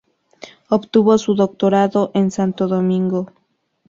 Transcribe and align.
Obtuvo 0.71 1.15
su 1.19 1.35
Doctorado 1.35 2.09
en 2.15 2.31
Santo 2.31 2.67
Domingo. 2.67 3.27